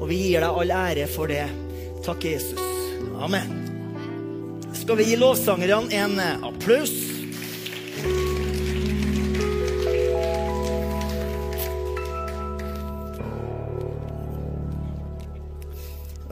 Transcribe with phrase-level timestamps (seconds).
[0.00, 1.44] Og vi gir deg all ære for det.
[2.06, 2.60] Takk, Jesus.
[3.22, 3.52] Amen.
[4.76, 6.94] Skal vi gi lovsangerne en applaus?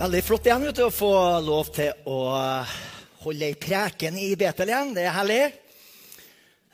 [0.05, 2.19] Veldig flott igjen vet du, å få lov til å
[3.25, 4.91] holde ei preken i Betlehem.
[4.93, 5.45] Det er herlig.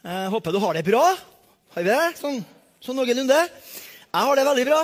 [0.02, 1.04] Jeg håper du har det bra.
[1.76, 2.00] Har vi det?
[2.18, 2.40] Sånn,
[2.82, 3.36] sånn noenlunde?
[3.44, 4.80] Jeg har det veldig bra.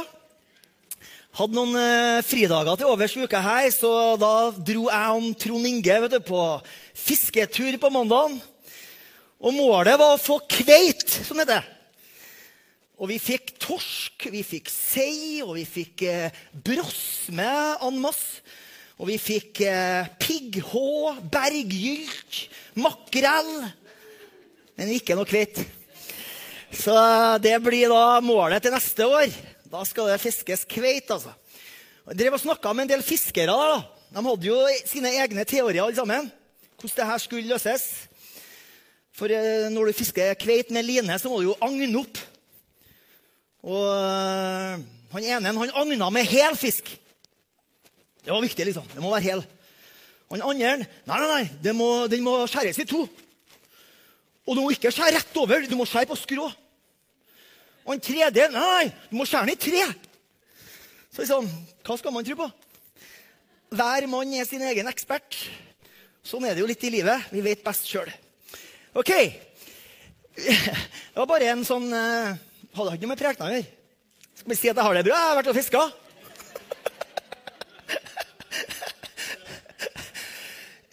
[1.36, 5.96] Hadde noen eh, fridager til overs uka her, så da dro jeg og Trond Inge
[6.08, 6.42] du, på
[6.96, 8.38] fisketur på mandagen.
[9.44, 11.66] Og målet var å få kveit, som det heter.
[12.96, 17.50] Og vi fikk torsk, vi fikk sei, og vi fikk eh, brosme
[17.84, 18.40] en masse.
[18.96, 22.46] Og vi fikk eh, pigghå, berggylt,
[22.80, 23.58] makrell.
[24.80, 25.60] Men ikke noe kvitt.
[26.72, 26.96] Så
[27.44, 29.36] det blir da målet til neste år.
[29.66, 31.32] Da skal det fiskes kveit, altså.
[32.06, 33.50] Jeg drev og snakka med en del fiskere.
[33.50, 33.80] der, da.
[34.14, 36.30] De hadde jo sine egne teorier, alle sammen.
[36.78, 37.84] Hvordan det her skulle løses.
[39.16, 42.20] For eh, når du fisker kveit med line, så må du jo agne opp.
[43.66, 44.84] Og øh,
[45.16, 46.92] han ene han agna med hel fisk.
[48.22, 48.86] Det var viktig, liksom.
[48.94, 49.42] Det må være hel.
[50.30, 53.02] Han andre nei, nei, nei, må, den må skjæres i to.
[54.46, 56.46] Og du må ikke skjære rett over, du må skjære på skrå.
[57.86, 59.84] Og en tredje nei, du må skjære den i tre.
[61.14, 61.46] Så liksom,
[61.86, 62.48] hva skal man tro på?
[63.76, 65.38] Hver mann er sin egen ekspert.
[66.26, 67.30] Sånn er det jo litt i livet.
[67.30, 68.10] Vi vet best sjøl.
[68.98, 69.12] OK.
[70.36, 72.34] Det var bare en sånn uh,
[72.76, 73.70] Hadde ikke noe med prekena å gjøre.
[74.36, 75.16] Skal vi si at jeg har det bra?
[75.16, 75.80] Jeg har vært og fiska.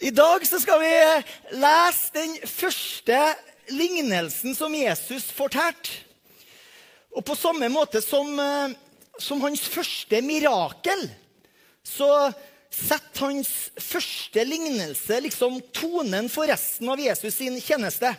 [0.04, 0.94] I dag så skal vi
[1.60, 3.20] lese den første
[3.72, 6.04] lignelsen som Jesus fortalte.
[7.14, 8.74] Og på samme måte som, eh,
[9.18, 11.06] som hans første mirakel,
[11.84, 12.32] så
[12.74, 18.10] setter hans første lignelse liksom tonen for resten av Jesus sin tjeneste.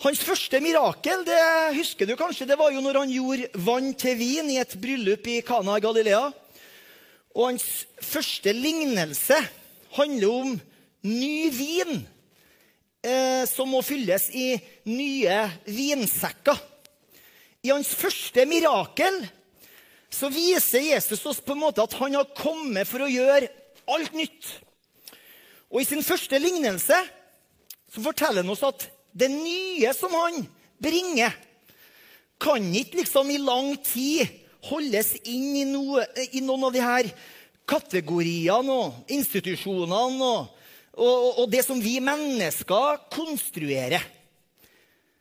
[0.00, 1.40] Hans første mirakel det
[1.76, 5.26] husker du kanskje, det var jo når han gjorde vann til vin i et bryllup
[5.28, 6.22] i Kana i Galilea.
[7.36, 9.36] Og hans første lignelse
[9.96, 10.56] handler om
[11.04, 12.00] ny vin
[13.04, 14.54] eh, som må fylles i
[14.88, 16.69] nye vinsekker.
[17.60, 19.20] I hans første mirakel
[20.10, 23.50] så viser Jesus oss på en måte at han har kommet for å gjøre
[23.90, 24.48] alt nytt.
[25.70, 26.98] Og i sin første lignelse
[27.90, 30.44] så forteller han oss at det nye som han
[30.80, 31.34] bringer,
[32.40, 34.24] kan ikke liksom i lang tid
[34.70, 37.10] holdes inn i, noe, i noen av de her
[37.68, 40.48] kategoriene og institusjonene og,
[40.96, 44.06] og, og det som vi mennesker konstruerer.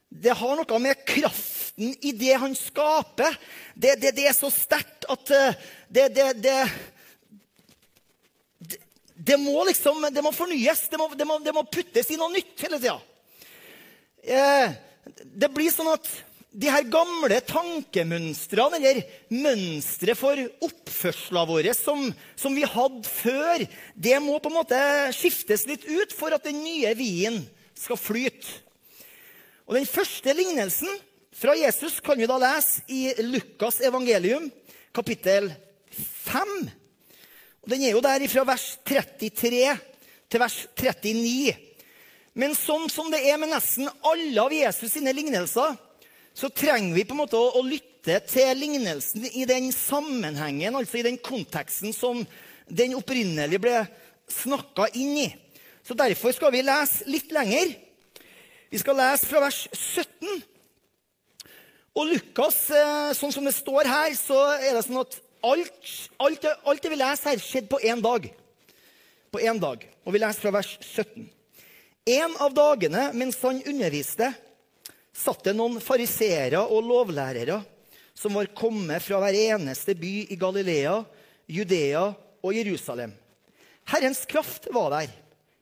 [0.09, 1.03] Det har noe med
[1.79, 3.37] kraften i det han skaper.
[3.75, 5.55] Det, det, det er så sterkt at eh,
[5.89, 6.09] det,
[9.15, 10.89] det, må liksom det må fornyes.
[10.89, 12.99] Det må, må, må puttes i noe nytt hele tida.
[14.23, 14.73] Eh,
[15.23, 16.07] det blir sånn at
[16.51, 24.17] de her gamle tankemønstrene, eller mønstre for oppførselen vår som, som, vi hadde før, det
[24.19, 24.79] må på en måte
[25.13, 27.43] skiftes litt ut for at den nye vinen
[27.77, 28.49] skal flyte.
[29.69, 30.89] Og Den første lignelsen
[31.39, 34.49] fra Jesus kan vi da lese i Lukas evangelium,
[34.91, 35.47] kapittel
[35.91, 36.51] 5.
[37.63, 39.61] Og Den er jo der fra vers 33
[40.29, 41.55] til vers 39.
[42.39, 45.79] Men sånn som det er med nesten alle av Jesus sine lignelser,
[46.35, 51.07] så trenger vi på en måte å, lytte til lignelsen i den sammenhengen, altså i
[51.07, 52.21] den konteksten som
[52.67, 53.81] den opprinnelig ble
[54.31, 55.29] snakka inn i.
[55.83, 57.75] Så Derfor skal vi lese litt lenger
[58.69, 60.43] vi skal lese fra vers 17.
[61.97, 65.89] Og Lukas, eh, sånn som det står her, så er det sånn at alt,
[66.19, 68.27] alt, alt det vi leser her, skjedde på én dag.
[69.31, 69.85] På én dag.
[70.05, 71.29] Og vi leser fra vers 17.
[72.09, 74.31] En av dagene mens han underviste,
[75.13, 77.59] satt det noen fariseere og lovlærere
[78.17, 80.95] som var kommet fra hver eneste by i Galilea,
[81.49, 82.05] Judea
[82.43, 83.13] og Jerusalem.
[83.89, 85.13] Herrens kraft var der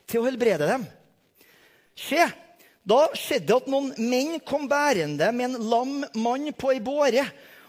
[0.09, 0.85] til å helbrede dem.
[1.97, 2.25] Se,
[2.87, 7.25] da skjedde det at noen menn kom bærende med en lam mann på ei båre.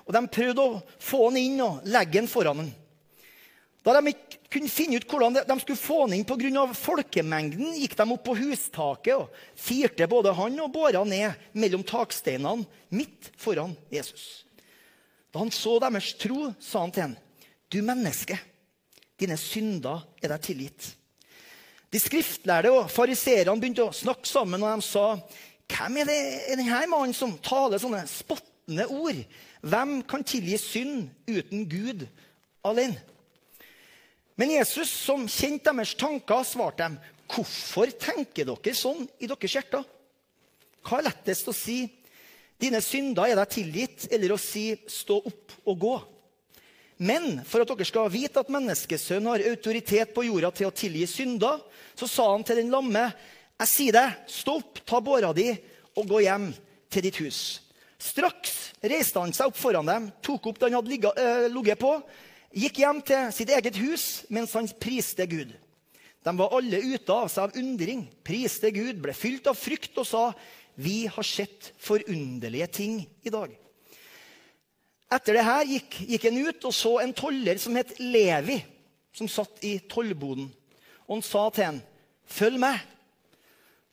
[0.06, 2.68] Og De prøvde å få han inn og legge han foran han.
[3.84, 6.66] Da de ikke kunne finne ut hvordan de skulle få han inn pga.
[6.74, 12.66] folkemengden, gikk de opp på hustaket og firte både han og båra ned mellom taksteinene
[12.90, 14.44] midt foran Jesus.
[15.32, 17.16] Da han så deres tro, sa han til ham,
[17.68, 18.38] 'Du menneske,
[19.18, 20.97] dine synder er deg tilgitt.'
[21.92, 25.06] De skriftlærde og fariseerne begynte å snakke sammen, og de sa
[25.68, 26.18] hvem er, det,
[26.48, 29.20] er denne mannen som taler sånne spottende ord?
[29.60, 32.06] Hvem kan tilgi synd uten Gud
[32.64, 32.98] alene.
[34.38, 36.98] Men Jesus, som kjente deres tanker, svarte dem,
[37.28, 39.84] 'Hvorfor tenker dere sånn i deres hjerter?'
[40.80, 41.90] Hva er lettest å si?
[42.58, 46.17] 'Dine synder er deg tilgitt', eller å si 'Stå opp og gå'?
[46.98, 51.06] Men for at dere skal vite at menneskesønnen har autoritet på jorda til å tilgi
[51.06, 51.60] synder,
[51.94, 53.12] så sa han til den lamme,
[53.58, 55.50] 'Jeg sier deg, stå opp, ta båra di
[55.96, 56.54] og gå hjem
[56.90, 57.60] til ditt hus.'
[57.98, 61.90] Straks reiste han seg opp foran dem, tok opp det han hadde øh, ligget på,
[62.54, 65.50] gikk hjem til sitt eget hus mens han priste Gud.
[66.22, 70.06] De var alle ute av seg av undring, priste Gud, ble fylt av frykt og
[70.06, 70.32] sa,
[70.78, 73.67] 'Vi har sett forunderlige ting i dag.'
[75.08, 78.58] Etter det her gikk, gikk en ut og så en toller som het Levi,
[79.16, 80.50] som satt i tollboden.
[81.08, 81.80] Og han sa til ham,
[82.28, 82.84] 'Følg meg.'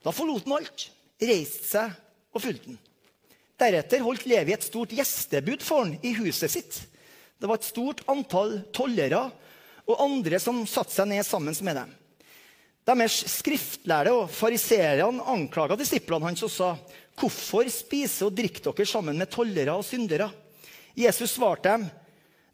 [0.04, 0.90] Da forlot han alt,
[1.22, 1.92] reiste seg
[2.34, 2.80] og fulgte han.
[3.58, 6.82] Deretter holdt Levi et stort gjestebud for han i huset sitt.
[7.40, 9.32] Det var et stort antall tollere
[9.88, 11.96] og andre som satte seg ned sammen med dem.
[12.86, 16.78] Deres skriftlærde og fariseerne anklaga disiplene hans og sa,
[17.16, 20.45] 'Hvorfor spiser og drikker dere sammen med tollere og syndere?'
[20.96, 21.90] Jesus svarte dem,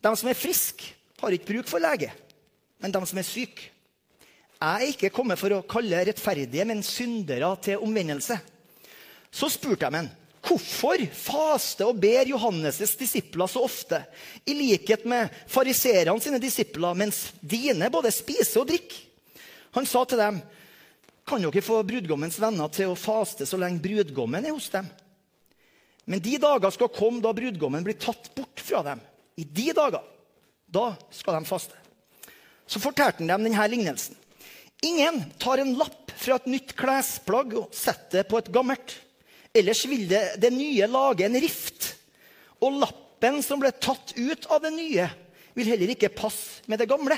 [0.01, 2.11] 'De som er friske, har ikke bruk for lege,
[2.81, 3.69] men de som er syke.'
[4.61, 8.39] 'Jeg er ikke kommet for å kalle rettferdige, men syndere til omvendelse.'
[9.31, 10.09] Så spurte jeg ham,
[10.41, 13.99] Hvorfor faster og ber Johannes' disipler så ofte,
[14.49, 19.03] i likhet med fariseerne sine disipler, mens dine både spiser og drikker?
[19.77, 20.41] Han sa til dem,
[21.29, 24.89] kan dere få brudgommens venner til å faste så lenge brudgommen er hos dem?
[26.06, 29.01] Men de dager skal komme da brudgommen blir tatt bort fra dem.
[29.38, 30.03] I de dager,
[30.71, 31.77] da skal de faste.
[32.65, 34.18] Så fortalte han dem denne lignelsen.
[34.81, 38.95] Ingen tar en lapp fra et nytt klesplagg og setter det på et gammelt.
[39.53, 41.92] Ellers vil det, det nye lage en rift.
[42.63, 45.07] Og lappen som ble tatt ut av det nye,
[45.53, 47.18] vil heller ikke passe med det gamle.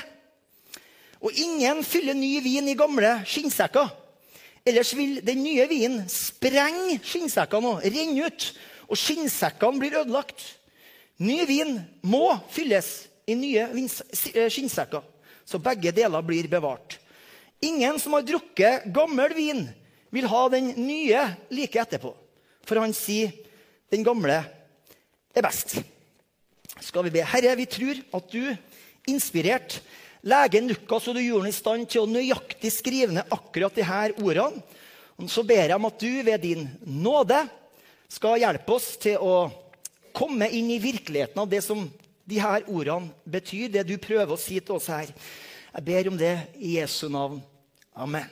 [1.24, 3.88] Og ingen fyller ny vin i gamle skinnsekker.
[4.64, 8.48] Ellers vil den nye vinen sprenge skinnsekkene og renne ut,
[8.88, 10.42] og skinnsekkene blir ødelagt.
[11.22, 15.02] Ny vin må fylles i nye eh, skinnsekker,
[15.46, 16.98] så begge deler blir bevart.
[17.64, 19.64] Ingen som har drukket gammel vin,
[20.14, 22.12] vil ha den nye like etterpå.
[22.64, 23.32] For han sier
[23.92, 24.36] den gamle
[25.34, 25.78] er best.
[26.82, 27.24] Skal vi be.
[27.26, 28.54] Herre, vi tror at du,
[29.10, 29.80] inspirert
[30.24, 34.06] legen Lukas, og du gjorde ham i stand til å nøyaktig skrive ned akkurat disse
[34.22, 34.62] ordene.
[35.14, 37.44] Og så ber jeg om at du ved din nåde
[38.14, 39.48] skal hjelpe oss til å
[40.14, 41.82] komme inn i virkeligheten av det som
[42.24, 45.10] de her ordene betyr, det du prøver å si til oss her.
[45.74, 47.40] Jeg ber om det i Jesu navn.
[47.94, 48.28] Amen.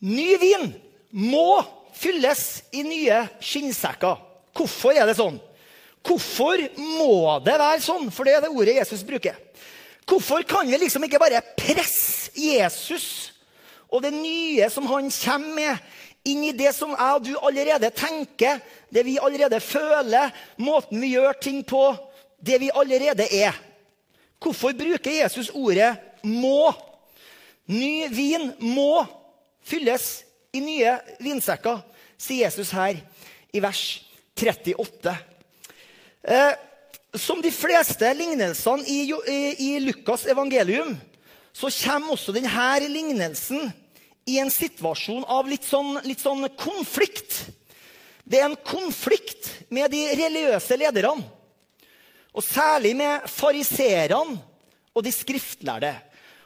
[0.00, 0.70] Ny vin
[1.12, 1.60] må
[1.96, 4.24] fylles i nye skinnsekker.
[4.56, 5.38] Hvorfor er det sånn?
[6.06, 8.08] Hvorfor må det være sånn?
[8.14, 9.36] For det er det ordet Jesus bruker.
[10.08, 13.34] Hvorfor kan vi liksom ikke bare presse Jesus
[13.88, 15.84] og det nye som han kommer med,
[16.30, 18.60] inn i det som jeg og du allerede tenker,
[18.92, 21.82] det vi allerede føler, måten vi gjør ting på,
[22.40, 23.56] det vi allerede er?
[24.38, 26.74] Hvorfor bruker Jesus ordet 'må'?
[27.68, 29.04] Ny vin må
[29.60, 30.24] fylles
[30.56, 31.82] i nye vinsekker,
[32.16, 32.96] sier Jesus her
[33.52, 33.82] i vers
[34.40, 35.12] 38.
[36.24, 36.54] Eh,
[37.14, 40.96] som de fleste lignelsene i, i, i, Lukas' evangelium
[41.52, 43.70] så kommer også denne lignelsen
[44.28, 47.46] i en situasjon av litt sånn, litt sånn konflikt.
[48.28, 51.24] Det er en konflikt med de religiøse lederne.
[52.36, 54.36] Og særlig med fariserene
[54.92, 55.94] og de skriftlærde.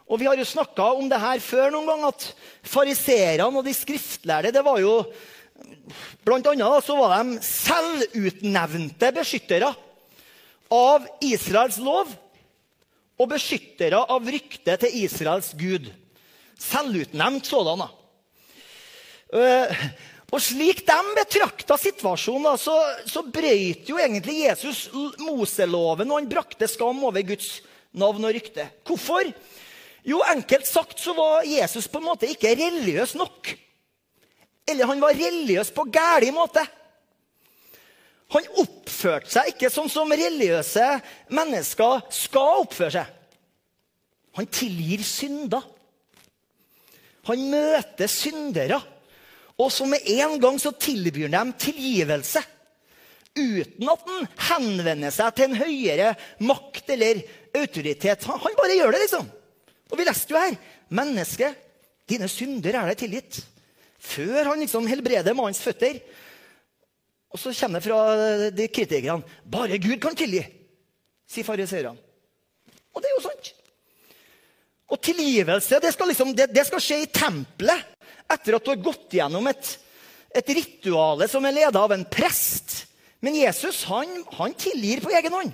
[0.06, 2.26] Og Vi har jo snakka om det her før noen gang, at
[2.62, 4.96] fariserene og de skriftlærde det var jo,
[6.26, 9.68] Blant annet så var de selvutnevnte beskyttere
[10.72, 12.10] av Israels lov
[13.20, 15.86] og beskyttere av ryktet til Israels gud.
[16.62, 17.82] Selvutnevnt sådan.
[20.32, 24.86] Og slik de betrakta situasjonen, så, så brøt jo egentlig Jesus
[25.20, 27.58] Moseloven, og han brakte skam over Guds
[27.92, 28.68] navn og rykte.
[28.88, 29.28] Hvorfor?
[30.08, 33.52] Jo, enkelt sagt så var Jesus på en måte ikke religiøs nok.
[34.68, 36.64] Eller han var religiøs på gæren måte.
[38.32, 40.86] Han oppførte seg ikke sånn som religiøse
[41.36, 43.10] mennesker skal oppføre seg.
[44.38, 45.66] Han tilgir synder.
[47.28, 48.80] Han møter syndere.
[49.60, 52.42] Og så med en gang så tilbyr han dem tilgivelse.
[53.32, 56.10] Uten at han henvender seg til en høyere
[56.44, 57.22] makt eller
[57.56, 58.26] autoritet.
[58.28, 59.30] Han bare gjør det, liksom.
[59.92, 60.58] Og vi leste jo her
[60.92, 61.52] menneske,
[62.08, 63.40] dine synder er deg tilgitt.
[64.02, 66.00] Før han liksom helbreder mannens føtter.
[67.32, 69.36] Og så kommer det fra de kritikerne.
[69.48, 70.42] Bare Gud kan tilgi,
[71.30, 71.96] sier fariseerne.
[75.00, 77.88] Tilgivelse det skal, liksom, det, det skal skje i tempelet
[78.32, 79.74] etter at du har gått gjennom et,
[80.36, 82.82] et rituale som er leda av en prest.
[83.24, 85.52] Men Jesus han, han tilgir på egen hånd.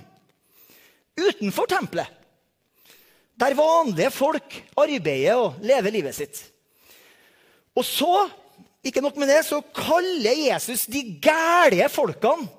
[1.19, 2.15] Utenfor tempelet.
[3.39, 6.41] Der vanlige folk arbeider og lever livet sitt.
[7.77, 8.25] Og så,
[8.83, 12.49] ikke nok med det, så kaller Jesus de gærlige folkene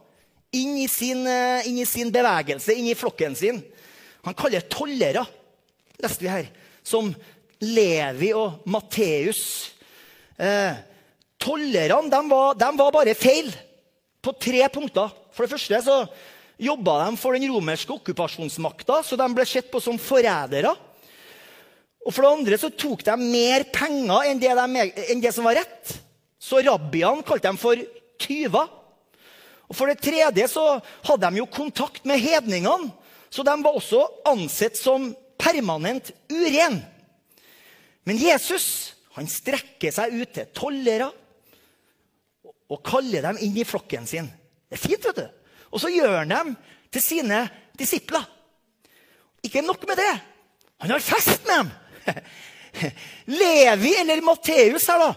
[0.57, 3.61] inn i, sin, eh, inn i sin bevegelse, inn i flokken sin.
[4.25, 5.27] Han kaller tollere,
[6.01, 6.49] leste vi her,
[6.83, 7.11] som
[7.61, 9.43] Levi og Matteus.
[10.41, 10.77] Eh,
[11.41, 13.51] tollerne de var, var, bare feil
[14.23, 15.13] på tre punkter.
[15.33, 15.99] For det første så
[16.61, 20.73] jobba de for den romerske okkupasjonsmakta, så de ble sett på som forrædere.
[22.01, 25.47] Og for det andre så tok de mer penger enn det, de, enn det som
[25.49, 25.97] var rett.
[26.41, 27.81] Så rabbiene kalte dem for
[28.21, 28.69] tyver.
[29.71, 32.91] Og For det tredje så hadde de jo kontakt med hedningene,
[33.31, 36.79] så de var også ansett som permanent uren.
[38.05, 41.11] Men Jesus han strekker seg ut til tollere
[42.71, 44.29] og kaller dem inn i flokken sin.
[44.71, 45.27] Det er fint, vet du.
[45.75, 46.53] Og så gjør han dem
[46.95, 47.43] til sine
[47.79, 48.23] disipler.
[49.43, 50.13] Ikke nok med det.
[50.85, 51.73] Han har fest med dem!
[53.41, 55.11] Levi, eller Matteus her, da.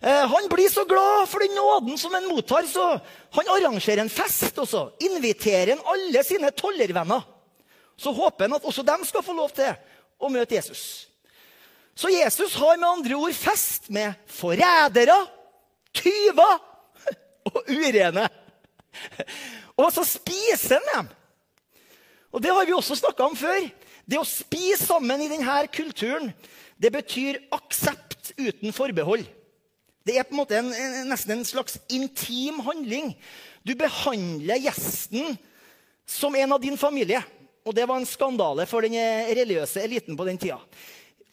[0.00, 2.86] Eh, han blir så glad for den nåden som han mottar, så
[3.36, 4.56] han arrangerer en fest.
[4.58, 7.26] og så Inviterer han alle sine tollervenner.
[8.00, 9.74] Så håper han at også dem skal få lov til
[10.20, 11.10] å møte Jesus.
[11.94, 15.18] Så Jesus har med andre ord fest med forrædere,
[15.92, 16.54] tyver
[17.50, 18.28] og urene.
[19.76, 21.10] Og så spiser han dem.
[22.30, 23.66] Og det har vi også snakka om før.
[24.06, 26.32] Det å spise sammen i denne kulturen
[26.80, 29.26] det betyr aksept uten forbehold.
[30.06, 30.70] Det er på en måte en,
[31.10, 33.12] nesten en slags intim handling.
[33.66, 35.36] Du behandler gjesten
[36.08, 37.20] som en av din familie.
[37.66, 38.96] Og det var en skandale for den
[39.30, 40.58] religiøse eliten på den tida.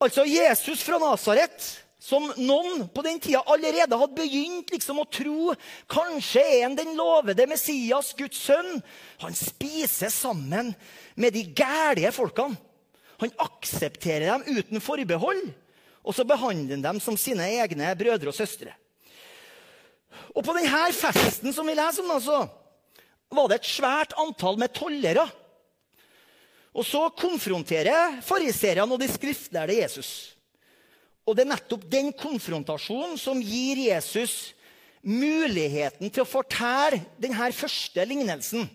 [0.03, 1.67] Altså Jesus fra Nasaret
[2.07, 5.53] som noen på den tida allerede hadde begynt liksom å tro
[5.91, 8.77] kanskje er han den lovede Messias, Guds sønn.
[9.23, 10.71] Han spiser sammen
[11.19, 12.55] med de gærlige folkene.
[13.17, 15.41] Han aksepterer dem uten forbehold,
[16.05, 18.75] og så behandler han dem som sine egne brødre og søstre.
[20.37, 22.43] Og På denne festen som vi leser om, altså,
[23.33, 25.25] var det et svært antall med tollere.
[26.77, 30.11] Og så konfronterer fariseerne og de skriftlærde Jesus.
[31.25, 34.53] Og det er nettopp den konfrontasjonen som gir Jesus
[35.07, 38.67] muligheten til å fortelle denne første lignelsen.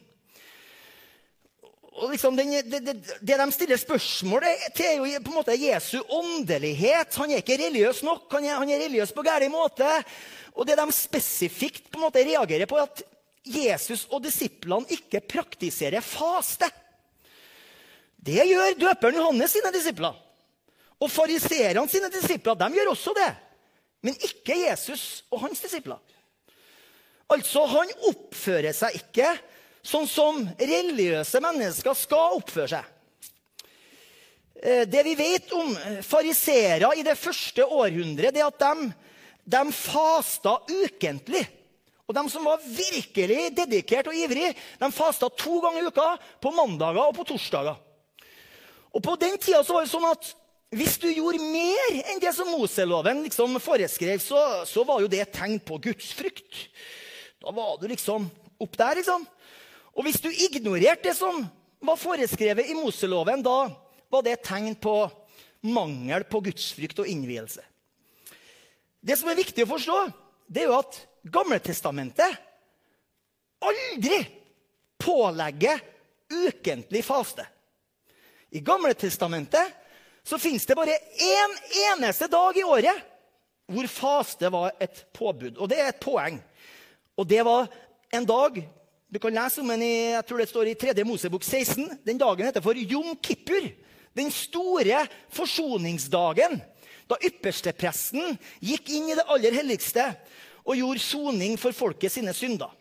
[2.09, 6.01] Liksom den, det, det, det, de stiller spørsmål til, er jo på en måte Jesu
[6.03, 7.15] åndelighet.
[7.21, 8.27] Han er ikke religiøs nok.
[8.33, 9.89] Han er, han er religiøs på gæren måte.
[10.57, 13.05] Og det de spesifikt på en måte reagerer på, er at
[13.43, 16.71] Jesus og disiplene ikke praktiserer faste.
[18.23, 20.14] Det gjør døperen Johannes sine disipler.
[21.02, 23.31] Og fariseerne sine disipler de gjør også det.
[24.02, 25.99] Men ikke Jesus og hans disipler.
[27.33, 29.31] Altså, Han oppfører seg ikke
[29.83, 32.91] sånn som religiøse mennesker skal oppføre seg.
[34.62, 35.73] Eh, det vi vet om
[36.07, 38.93] fariseere i det første århundret, det er at de,
[39.57, 41.43] de fasta ukentlig.
[42.07, 46.09] Og de som var virkelig dedikert og ivrig, de fasta to ganger i uka,
[46.43, 47.79] på mandager og på torsdager.
[48.93, 50.33] Og På den tida var det sånn at
[50.73, 55.21] hvis du gjorde mer enn det som Moseloven liksom foreskrev, så, så, var jo det
[55.21, 56.63] et tegn på gudsfrykt.
[57.45, 58.25] Da var du liksom
[58.63, 59.27] opp der, liksom.
[59.93, 61.43] Og hvis du ignorerte det som
[61.85, 63.67] var foreskrevet i Moseloven, da
[64.13, 64.95] var det et tegn på
[65.69, 67.61] mangel på gudsfrykt og innvielse.
[69.03, 69.99] Det som er viktig å forstå,
[70.49, 72.39] det er jo at Gamletestamentet
[73.63, 74.23] aldri
[74.99, 75.79] pålegger
[76.33, 77.45] ukentlig faste.
[78.53, 79.73] I Gamle Testamentet
[80.23, 81.55] så fins det bare én
[81.89, 83.09] eneste dag i året
[83.73, 85.57] hvor faste var et påbud.
[85.57, 86.37] Og det er et poeng.
[87.17, 87.71] Og det var
[88.13, 88.63] en dag
[89.13, 90.93] Du kan lese om den i jeg tror det står i 3.
[91.05, 91.99] Mosebok 16.
[92.01, 93.67] Den dagen heter for Jom Kippur.
[94.17, 96.57] Den store forsoningsdagen.
[97.05, 100.07] Da ypperstepresten gikk inn i det aller helligste
[100.65, 102.73] og gjorde soning for folket sine synder.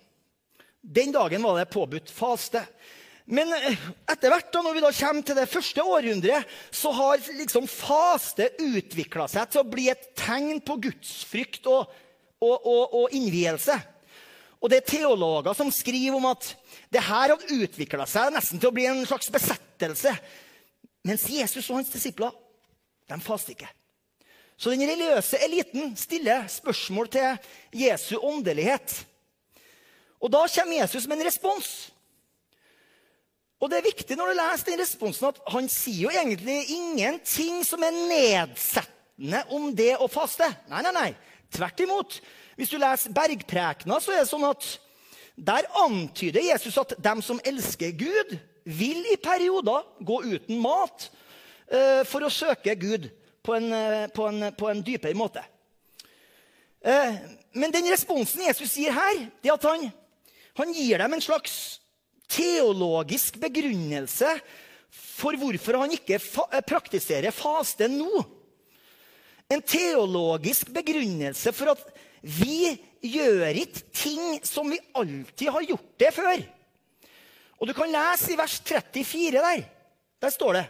[0.80, 2.64] Den dagen var det påbudt faste.
[3.32, 3.80] Men eh,
[4.12, 8.50] etter hvert, da, når vi da kommer til det første århundret, så har liksom faste
[8.60, 11.88] utvikla seg til å bli et tegn på gudsfrykt og,
[12.44, 13.78] og, og, og innvielse.
[14.62, 16.52] Og det er teologer som skriver om at
[16.94, 20.12] det her hadde utvikla seg nesten til å bli en slags besettelse.
[21.08, 22.36] Mens Jesus og hans disipler
[23.10, 23.72] de faster ikke.
[24.62, 27.50] Så den religiøse eliten stiller spørsmål til
[27.82, 28.94] Jesu åndelighet.
[30.22, 31.72] Og da kommer Jesus med en respons.
[33.62, 37.62] Og det er viktig når du leser den responsen at han sier jo egentlig ingenting
[37.66, 40.48] som er nedsettende om det å faste.
[40.72, 41.10] Nei, nei, nei.
[41.54, 42.18] Tvert imot.
[42.58, 44.66] Hvis du leser Bergprekena, så er det sånn at
[45.38, 51.08] der antyder Jesus at dem som elsker Gud, vil i perioder gå uten mat
[51.74, 53.08] uh, for å søke Gud
[53.42, 55.42] på en, uh, på en, på en dypere måte.
[56.86, 57.18] Uh,
[57.58, 59.88] men den responsen Jesus gir her, det er at han,
[60.62, 61.81] han gir dem en slags
[62.32, 64.30] teologisk begrunnelse
[64.92, 68.24] for hvorfor han ikke fa praktiserer faste nå.
[69.52, 71.84] En teologisk begrunnelse for at
[72.22, 72.72] vi
[73.02, 76.44] gjør ikke ting som vi alltid har gjort det før.
[77.62, 79.66] Og Du kan lese i vers 34 der.
[80.22, 80.66] Der står det.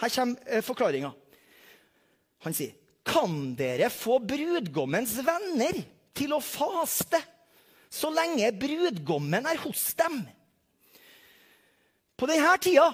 [0.00, 1.12] Her kommer eh, forklaringa.
[2.42, 5.76] Han sier, 'Kan dere få brudgommens venner
[6.16, 7.20] til å faste
[7.92, 10.24] så lenge brudgommen er hos dem?'
[12.16, 12.92] På denne tida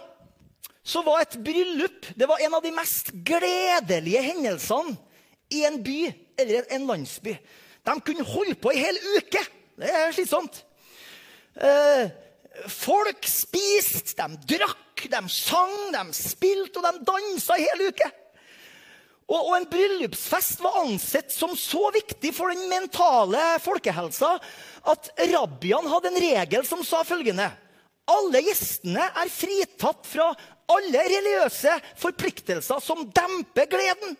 [0.82, 4.96] så var et bryllup det var en av de mest gledelige hendelsene
[5.52, 5.98] i en by
[6.40, 7.34] eller en landsby.
[7.84, 9.42] De kunne holde på ei hel uke.
[9.80, 10.62] Det er slitsomt.
[11.60, 12.10] Eh,
[12.70, 18.10] folk spiste, de drakk, de sang, de spilte og de dansa ei hel uke.
[19.30, 24.32] Og, og, en bryllupsfest var ansett som så viktig for den mentale folkehelsa
[24.90, 27.46] at rabbiene hadde en regel som sa følgende
[28.10, 30.30] alle gjestene er fritatt fra
[30.70, 34.16] alle religiøse forpliktelser som demper gleden.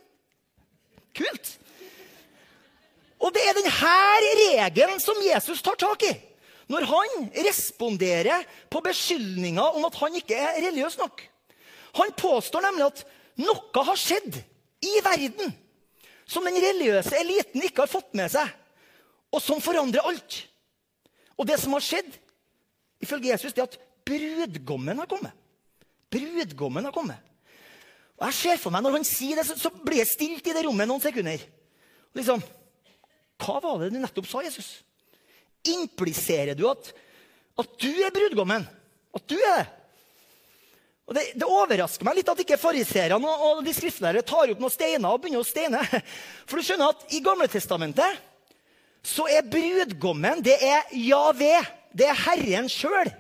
[1.17, 1.57] Kult!
[3.21, 3.95] Og det er denne
[4.41, 6.15] regelen som Jesus tar tak i
[6.71, 11.25] når han responderer på beskyldninger om at han ikke er religiøs nok.
[11.99, 13.03] Han påstår nemlig at
[13.43, 14.39] noe har skjedd
[14.87, 15.51] i verden
[16.31, 18.47] som den religiøse eliten ikke har fått med seg,
[19.35, 20.37] og som forandrer alt.
[21.35, 22.11] Og det som har skjedd,
[23.01, 25.35] ifølge Jesus, det at brudgommen har kommet.
[26.11, 27.19] Brudgommen har kommet.
[28.21, 30.55] Og jeg ser for meg, Når han sier det, så, så blir jeg stilt i
[30.55, 31.41] det rommet noen sekunder.
[32.17, 32.43] Liksom,
[33.41, 34.81] Hva var det du nettopp sa, Jesus?
[35.65, 36.93] Impliserer du at,
[37.61, 38.67] at du er brudgommen?
[39.17, 39.69] At du er det?
[41.11, 44.61] Og det, det, overrasker meg litt at ikke fariseerne og, og de skriftlærere tar opp
[44.63, 45.81] noen steiner og begynner å steine.
[46.47, 48.21] For du skjønner at i Gamle Testamentet
[49.03, 51.57] så er brudgommen det er Javé.
[51.97, 53.11] Det er Herren sjøl.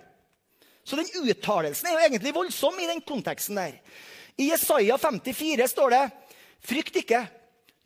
[0.84, 3.76] Så den uttalelsen er jo egentlig voldsom i den konteksten der.
[4.40, 6.04] I Jesaja 54 står det
[6.60, 7.22] Frykt ikke,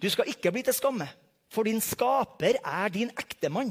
[0.03, 1.07] du skal ikke bli til skamme,
[1.53, 3.71] for din skaper er din ektemann.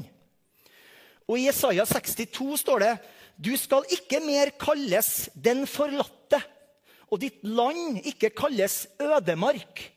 [1.28, 2.94] Og i Jesaja 62 står det
[3.36, 6.40] Du skal ikke mer kalles den forlatte,
[7.12, 9.90] og ditt land ikke kalles ødemark.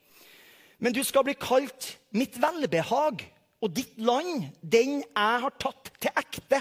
[0.80, 3.24] Men du skal bli kalt mitt velbehag
[3.58, 6.60] og ditt land, den jeg har tatt til ekte.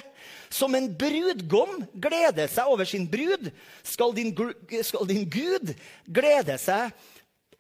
[0.49, 3.51] Som en brudgom gleder seg over sin brud,
[3.85, 4.33] skal din,
[4.81, 5.75] skal din Gud
[6.09, 6.95] glede seg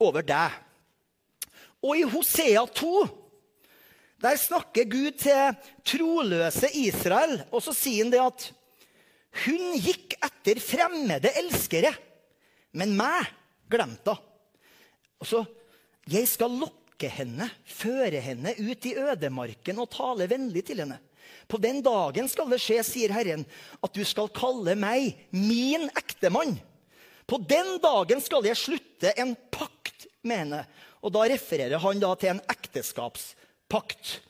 [0.00, 0.56] over deg.
[1.84, 2.92] Og i Hosea 2
[4.24, 8.46] der snakker Gud til troløse Israel, og så sier han det at
[9.44, 11.92] hun gikk etter fremmede elskere,
[12.72, 13.28] men meg
[13.68, 14.32] glemte hun.
[15.20, 15.44] Og så
[16.06, 20.98] Jeg skal lokke lokke henne, føre henne ut i ødemarken og tale vennlig til henne.
[21.46, 23.44] På den dagen skal det skje, sier Herren,
[23.82, 26.56] at du skal kalle meg min ektemann.
[27.26, 30.62] På den dagen skal jeg slutte en pakt med henne.
[31.02, 34.20] Og da refererer han da til en ekteskapspakt.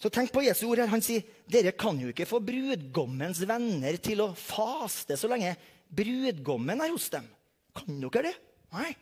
[0.00, 0.90] Så tenk på Jesu ord her.
[0.90, 5.54] Han sier dere kan jo ikke få brudgommens venner til å faste så lenge
[5.86, 7.26] brudgommen er hos dem.
[7.76, 8.38] Kan dere det?
[8.74, 8.94] Nei.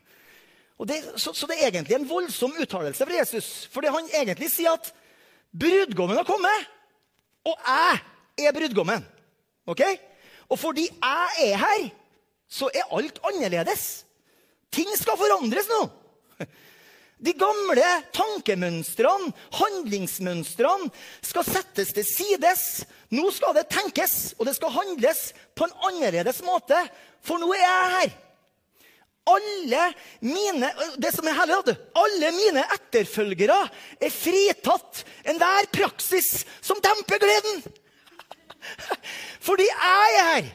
[0.82, 3.50] Det, så, så, det er egentlig en voldsom uttalelse fra Jesus.
[3.70, 4.90] For han egentlig sier at
[5.54, 6.70] brudgommen har kommet,
[7.46, 9.04] og jeg er brudgommen.
[9.70, 9.84] Ok?
[10.50, 11.84] Og fordi jeg er her,
[12.50, 14.04] så er alt annerledes.
[14.74, 15.84] Ting skal forandres nå.
[17.24, 20.90] De gamle tankemønstrene, handlingsmønstrene,
[21.24, 22.64] skal settes til sides.
[23.14, 26.76] Nå skal det tenkes, og det skal handles på en annerledes måte.
[27.24, 28.14] For nå er jeg her
[29.24, 29.86] alle
[30.20, 30.68] mine
[31.00, 33.56] det som er herlig, alle mine etterfølgere
[33.96, 37.62] er fritatt enhver praksis som demper gleden.
[39.46, 40.50] Fordi jeg er her,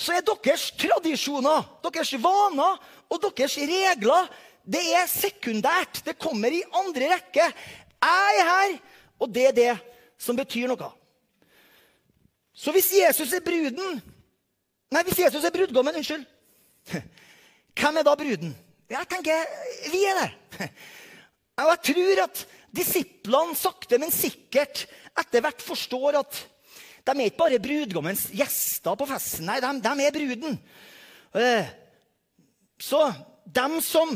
[0.00, 2.78] så er deres tradisjoner, deres vaner
[3.10, 4.30] og deres regler
[4.70, 6.02] det er sekundært.
[6.04, 7.46] Det kommer i andre rekke.
[8.00, 8.74] Jeg er her,
[9.20, 9.72] og det er det
[10.20, 10.90] som betyr noe.
[12.54, 14.00] Så hvis Jesus er bruden
[14.90, 16.24] Nei, hvis Jesus er brudgommen, unnskyld
[17.78, 18.54] hvem er da bruden?
[18.90, 19.44] Jeg tenker,
[19.92, 20.70] vi er det.
[21.60, 22.40] Og jeg tror at
[22.74, 24.86] disiplene sakte, men sikkert
[25.18, 26.46] etter hvert forstår at
[27.00, 29.46] De er ikke bare brudgommens gjester på festen.
[29.48, 30.58] Nei, de, de er bruden.
[31.34, 31.70] Eh,
[32.80, 33.00] så
[33.48, 34.12] dem som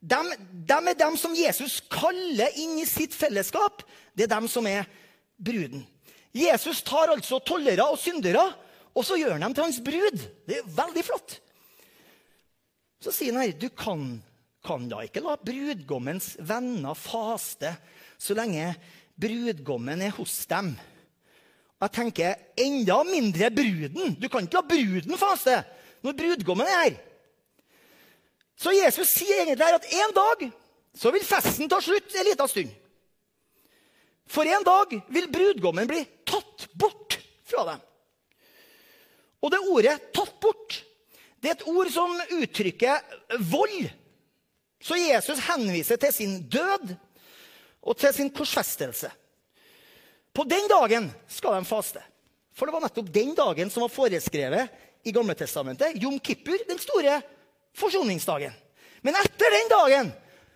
[0.00, 3.84] dem, dem, er dem som Jesus kaller inn i sitt fellesskap.
[4.16, 4.88] Det er dem som er
[5.36, 5.84] bruden.
[6.34, 8.44] Jesus tar altså tollere og syndere,
[8.94, 10.24] og så gjør han dem til hans brud.
[10.48, 11.38] Det er veldig flott.
[13.02, 14.18] Så sier han her du kan,
[14.66, 17.72] kan da ikke la brudgommens venner faste
[18.18, 18.72] så lenge
[19.18, 20.72] brudgommen er hos dem.
[21.78, 24.16] Jeg tenker enda mindre bruden.
[24.18, 25.60] Du kan ikke la bruden faste
[26.02, 26.98] når brudgommen er her.
[28.58, 30.48] Så Jesus sier egentlig her at en dag
[30.98, 32.72] så vil festen ta slutt en liten stund.
[34.28, 37.84] For en dag vil brudgommen bli tatt bort fra dem.
[39.38, 40.82] Og det ordet 'tatt bort'
[41.38, 43.88] det er et ord som uttrykker vold.
[44.82, 46.94] Så Jesus henviser til sin død
[47.82, 49.10] og til sin korsfestelse.
[50.34, 52.02] På den dagen skal de faste.
[52.54, 55.98] For det var nettopp den dagen som var foreskrevet i Gamle Testamentet.
[56.02, 57.20] Jom Kippur, den store
[57.78, 58.54] forsoningsdagen.
[59.02, 60.10] Men etter den dagen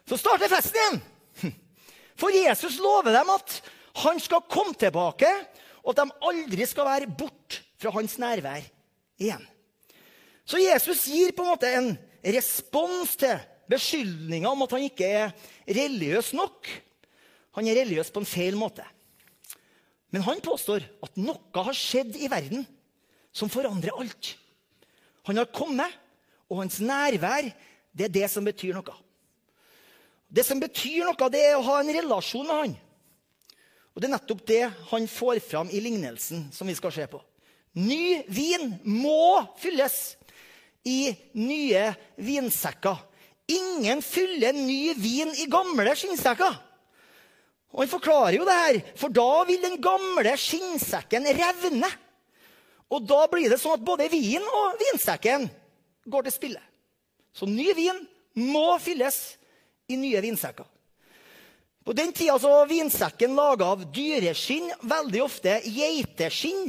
[0.09, 1.01] så starter festen igjen.
[2.21, 3.61] For Jesus lover dem at
[4.03, 5.31] han skal komme tilbake,
[5.83, 8.63] og at de aldri skal være borte fra hans nærvær
[9.21, 9.43] igjen.
[10.45, 11.93] Så Jesus gir på en måte en
[12.35, 13.39] respons til
[13.73, 15.33] beskyldninga om at han ikke er
[15.69, 16.69] religiøs nok.
[17.57, 18.85] Han er religiøs på en feil måte.
[20.13, 22.67] Men han påstår at noe har skjedd i verden
[23.33, 24.35] som forandrer alt.
[25.29, 25.89] Han har kommet,
[26.51, 27.49] og hans nærvær
[27.97, 28.97] det er det som betyr noe.
[30.33, 32.75] Det som betyr noe, det er å ha en relasjon med han.
[33.93, 37.21] Og Det er nettopp det han får fram i lignelsen som vi skal se på.
[37.77, 40.15] Ny vin må fylles
[40.85, 42.97] i nye vinsekker.
[43.53, 46.55] Ingen fyller ny vin i gamle skinnsekker.
[47.73, 51.89] Og Han forklarer jo det her, for da vil den gamle skinnsekken revne.
[52.93, 55.49] Og da blir det sånn at både vin og vinsekken
[56.13, 56.61] går til spille.
[57.33, 58.03] Så ny vin
[58.37, 59.39] må fylles
[59.89, 60.69] i nye vinsekker.
[61.83, 66.69] På den tida var vinsekken laga av dyreskinn, veldig ofte geiteskinn.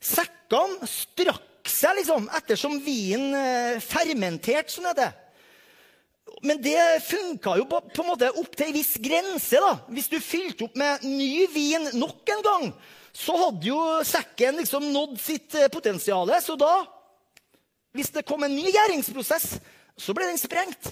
[0.00, 5.20] Sekkene strakk seg liksom ettersom vinen eh, fermenterte, som det heter.
[6.44, 9.60] Men det funka jo på, på, en måte opp til en viss grense.
[9.60, 9.72] da.
[9.92, 12.66] Hvis du fylte opp med ny vin nok en gang,
[13.14, 16.32] så hadde jo sekken liksom nådd sitt eh, potensial.
[16.42, 16.72] Så da,
[17.94, 19.56] hvis det kom en ny gjæringsprosess,
[19.94, 20.90] så ble den sprengt.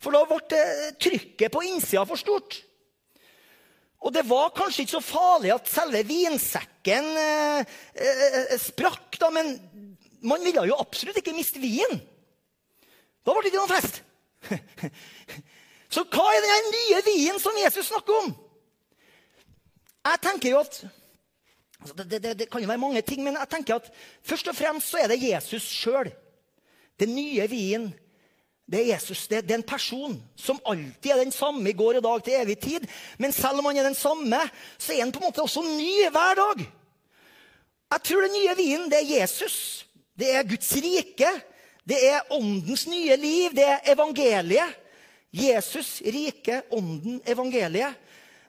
[0.00, 0.64] For da ble
[0.96, 2.62] trykket på innsida for stort.
[4.00, 9.52] Og det var kanskje ikke så farlig at selve vinsekken eh, eh, sprakk, da, men
[10.22, 12.00] man ville jo absolutt ikke miste vinen.
[13.24, 14.00] Da ble det ikke noen fest.
[15.94, 18.32] så hva er den nye vinen som Jesus snakker om?
[20.00, 20.78] Jeg tenker jo at
[21.80, 23.90] altså det, det, det, kan jo være mange ting, men jeg tenker at
[24.24, 26.12] først og fremst så er det Jesus sjøl.
[27.00, 27.90] Den nye vinen
[28.70, 29.26] det er Jesus.
[29.26, 32.58] Det, er en person som alltid er den samme i går og dag til evig
[32.62, 32.86] tid.
[33.18, 34.38] Men selv om han er den samme,
[34.78, 36.62] så er han på en måte også ny hver dag.
[37.90, 39.86] Jeg tror den nye vinen, det er Jesus.
[40.20, 41.32] Det er Guds rike.
[41.88, 43.54] Det er åndens nye liv.
[43.56, 44.76] Det er evangeliet.
[45.32, 47.96] Jesus, rike, ånden, evangeliet.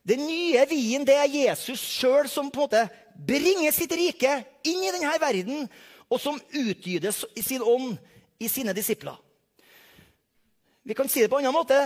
[0.04, 2.86] Den nye vinen, det er Jesus sjøl som på en måte
[3.28, 5.68] bringer sitt rike inn i denne verden,
[6.10, 8.00] og som utgyter sin ånd
[8.42, 9.20] i sine disipler.
[10.84, 11.78] Vi kan si det på en annen måte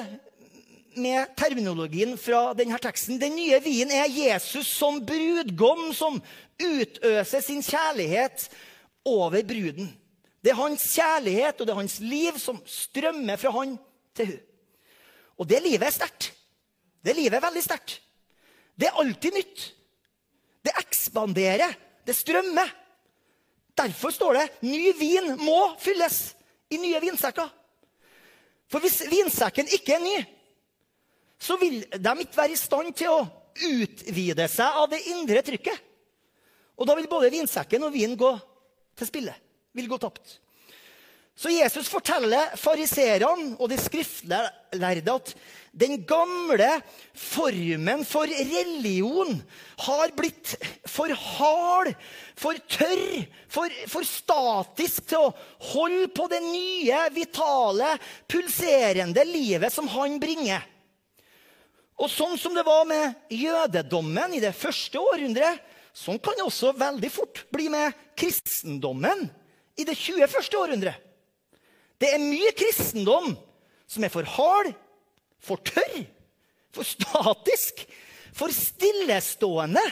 [0.95, 3.19] med terminologien fra denne teksten.
[3.19, 6.21] Den nye vinen er Jesus som brudgom som
[6.55, 8.47] utøser sin kjærlighet
[9.05, 9.89] over bruden.
[10.41, 13.77] Det er hans kjærlighet og det er hans liv som strømmer fra han
[14.17, 14.41] til hun.
[15.41, 16.29] Og det livet er sterkt.
[17.03, 17.97] Det livet er veldig sterkt.
[18.75, 19.63] Det er alltid nytt.
[20.63, 21.75] Det ekspanderer.
[22.05, 22.69] Det strømmer.
[23.75, 26.35] Derfor står det 'ny vin må fylles'
[26.69, 27.49] i nye vinsekker.
[28.71, 30.23] For hvis vinsekken ikke er ny,
[31.39, 35.77] så vil de ikke være i stand til å utvide seg av det indre trykket.
[36.75, 38.31] Og da vil både vinsekken og vinen gå
[38.95, 39.35] til spille.
[39.75, 40.39] Vil gå tapt.
[41.35, 45.33] Så Jesus forteller fariseerne og de skriftlærde at
[45.75, 46.69] den gamle
[47.11, 49.33] formen for religion
[49.83, 50.53] har blitt
[50.87, 51.91] for hard,
[52.39, 55.33] for tørr, for, for, statisk til å
[55.73, 57.97] holde på det nye, vitale,
[58.31, 60.63] pulserende livet som han bringer.
[61.99, 65.59] Og sånn som det var med jødedommen i det første århundret,
[65.95, 69.29] sånn kan det også veldig fort bli med kristendommen
[69.79, 70.35] i det 21.
[70.59, 70.99] århundret.
[71.99, 73.31] Det er mye kristendom
[73.87, 74.73] som er for hard,
[75.39, 76.03] for tørr,
[76.75, 77.85] for statisk,
[78.35, 79.83] for stillestående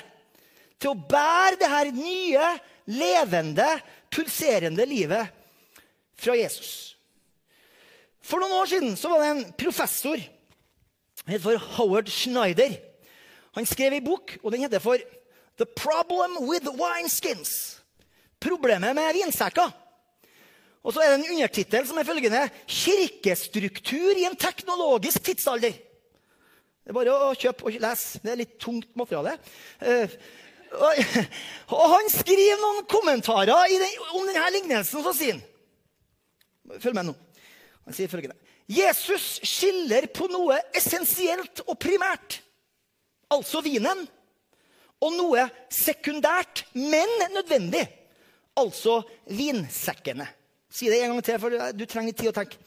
[0.81, 2.49] til å bære det her nye,
[2.91, 3.69] levende,
[4.11, 5.31] pulserende livet
[6.19, 6.97] fra Jesus.
[8.23, 10.19] For noen år siden så var det en professor
[11.23, 12.73] han het for Howard Schneider.
[13.55, 14.99] Han skrev en bok, og den heter for
[15.57, 17.79] The Problem with Wineskins.
[18.41, 19.71] Problemet med vinsekker.
[20.83, 25.75] Og så er det en undertittel som er følgende Kirkestruktur i en teknologisk tidsalder.
[26.83, 28.19] Det er bare å kjøpe og lese.
[28.19, 29.37] Det er litt tungt materiale.
[29.79, 30.17] Eh,
[30.73, 33.85] og han skriver noen kommentarer den,
[34.17, 35.49] om denne lignelsen, så sier han
[36.79, 37.13] Følg med nå.
[37.83, 38.39] Han sier følgende
[38.71, 42.37] Jesus skiller på noe essensielt og primært,
[43.33, 44.05] altså vinen,
[45.03, 47.83] og noe sekundært, men nødvendig,
[48.59, 50.27] altså vinsekkene.
[50.73, 52.57] Si det en gang til, for du trenger tid å tenke.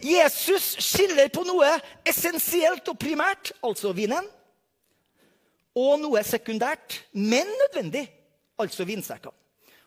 [0.00, 1.72] Jesus skiller på noe
[2.08, 4.28] essensielt og primært, altså vinen,
[5.76, 8.06] og noe sekundært, men nødvendig,
[8.60, 9.36] altså vinsekkene.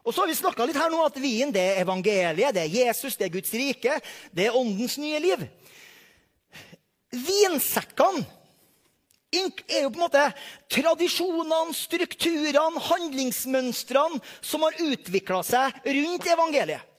[0.04, 2.74] Og så har vi snakka litt her nå at vin det er evangeliet, det er
[2.90, 4.00] Jesus, det er Guds rike,
[4.36, 5.46] det er åndens nye liv.
[7.14, 8.26] Vinsekkene
[9.34, 10.24] er jo på en måte
[10.72, 16.90] tradisjonene, strukturene, handlingsmønstrene som har utvikla seg rundt evangeliet.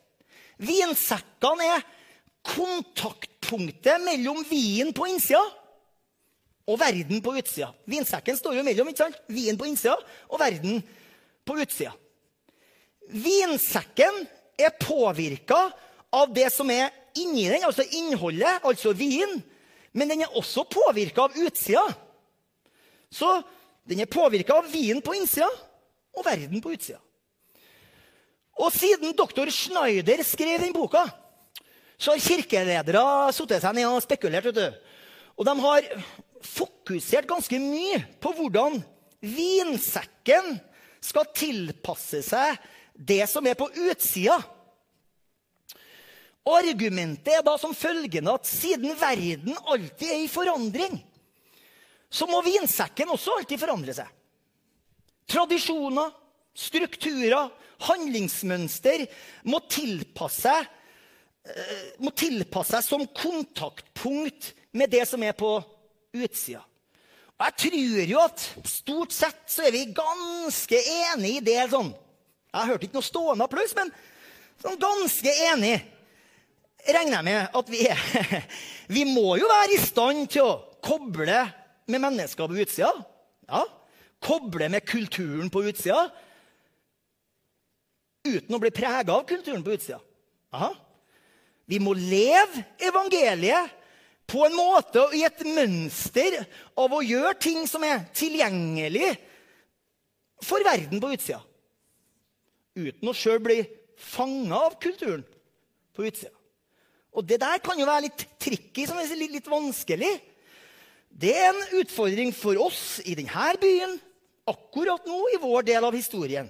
[0.65, 1.85] Vinsekkene er
[2.45, 5.43] kontaktpunktet mellom vinen på innsida
[6.65, 7.71] og verden på utsida.
[7.91, 9.19] Vinsekken står jo mellom ikke sant?
[9.29, 9.97] vinen på innsida
[10.31, 10.81] og verden
[11.45, 11.93] på utsida.
[13.09, 14.23] Vinsekken
[14.57, 15.67] er påvirka
[16.15, 19.41] av det som er inni den, altså innholdet, altså vin.
[19.95, 21.85] Men den er også påvirka av utsida.
[23.15, 23.31] Så
[23.87, 25.49] den er påvirka av vinen på innsida
[26.15, 26.99] og verden på utsida.
[28.59, 31.03] Og siden doktor Schneider skrev den boka,
[31.99, 33.03] så har kirkeledere
[33.35, 34.47] satt seg ned og spekulert.
[34.51, 34.67] vet du.
[35.39, 35.89] Og de har
[36.45, 38.79] fokusert ganske mye på hvordan
[39.25, 40.59] vinsekken
[41.05, 42.59] skal tilpasse seg
[42.95, 44.37] det som er på utsida.
[46.45, 50.99] Argumentet er da som følgende at siden verden alltid er i forandring,
[52.15, 54.11] så må vinsekken også alltid forandre seg.
[55.31, 56.13] Tradisjoner,
[56.55, 57.51] strukturer,
[57.89, 59.07] handlingsmønster
[59.51, 60.53] må tilpasse,
[61.49, 65.57] eh, må tilpasse seg som kontaktpunkt med det som er på
[66.15, 66.63] utsida.
[67.35, 71.91] Og jeg tror jo at stort sett så er vi ganske enige i det sånn
[72.55, 73.91] jeg hørte ikke noe stående applaus, men
[74.63, 75.75] sånn ganske enig
[76.85, 78.45] regner jeg med at vi er.
[78.95, 81.39] Vi må jo være i stand til å koble
[81.91, 82.93] med mennesker på utsida.
[83.49, 83.65] Ja.
[84.25, 86.09] Koble med kulturen på utsida
[88.25, 89.99] uten å bli prega av kulturen på utsida.
[90.55, 90.71] Aha.
[91.69, 93.73] Vi må leve evangeliet
[94.29, 96.39] på en måte og i et mønster
[96.81, 99.13] av å gjøre ting som er tilgjengelig
[100.45, 101.43] for verden på utsida
[102.75, 103.61] uten å sjøl bli
[104.01, 105.23] fanga av kulturen
[105.95, 106.33] på utsida.
[107.15, 110.11] Og det der kan jo være litt tricky, som er litt, litt vanskelig.
[111.15, 113.95] Det er en utfordring for oss i denne byen
[114.51, 116.49] akkurat nå i vår del av historien.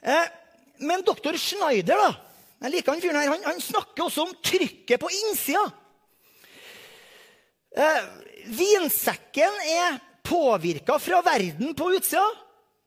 [0.00, 0.28] Eh,
[0.86, 2.12] men doktor Schneider da,
[2.64, 5.64] jeg liker han fyren her, han, han, snakker også om trykket på innsida.
[7.74, 8.06] Eh,
[8.54, 12.24] vinsekken er påvirka fra verden på utsida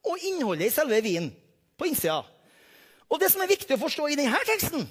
[0.08, 1.30] og innholdet i selve vinen
[1.78, 2.22] på innsida.
[3.12, 4.88] Og det som er viktig å forstå i denne teksten,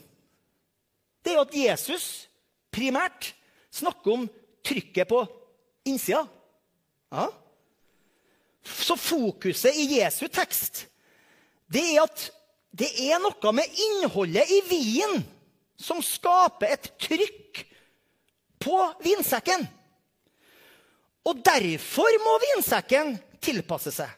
[1.24, 2.28] det er at Jesus
[2.70, 3.32] primært
[3.74, 4.28] snakker om
[4.66, 5.24] trykket på
[5.86, 6.24] innsida.
[7.14, 7.28] Ja.
[8.66, 10.86] Så fokuset i Jesu tekst
[11.70, 12.26] det er at
[12.76, 15.22] det er noe med innholdet i vinen
[15.80, 17.62] som skaper et trykk
[18.62, 19.64] på vinsekken.
[21.26, 24.10] Og derfor må vinsekken tilpasse seg.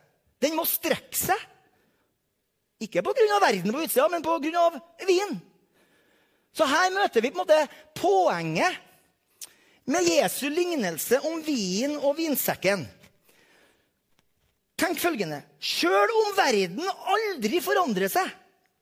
[0.42, 1.46] Den må strekke seg
[2.78, 3.40] ikke pga.
[3.42, 4.80] verden på utsida, men pga.
[5.06, 5.40] vinen.
[6.52, 8.78] Så her møter vi på en måte poenget
[9.88, 12.84] med Jesu lignelse om vin og vinsekken.
[14.78, 18.28] Tenk følgende Sjøl om verden aldri forandrer seg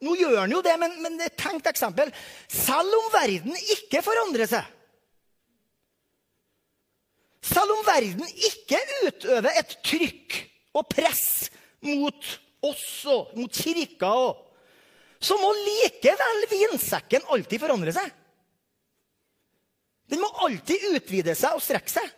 [0.05, 2.11] Nå gjør den jo det, men, men et tenkt eksempel.
[2.53, 4.67] Selv om verden ikke forandrer seg
[7.47, 10.37] Selv om verden ikke utøver et trykk
[10.77, 11.47] og press
[11.87, 12.29] mot
[12.67, 14.43] oss og mot kirka, og,
[15.23, 18.11] så må likevel vinsekken alltid forandre seg.
[20.11, 22.13] Den må alltid utvide seg og strekke seg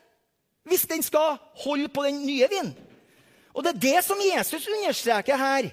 [0.68, 2.74] hvis den skal holde på den nye vinen.
[3.57, 5.70] Og det er det som Jesus understreker her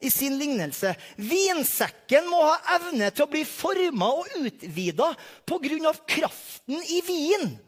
[0.00, 0.94] i sin lignelse.
[1.20, 5.10] Vinsekken må ha evne til å bli forma og utvida
[5.46, 5.92] pga.
[6.06, 7.58] kraften i vinen.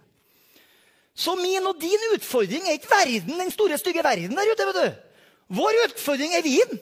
[1.15, 4.67] Så min og din utfordring er ikke verden, den store, stygge verden der ute.
[4.67, 4.91] vet du.
[5.61, 6.79] Vår utfordring er vin.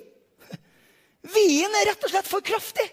[1.34, 2.86] Vin er rett og slett for kraftig.